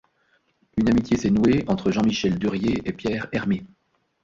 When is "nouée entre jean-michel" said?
1.29-2.39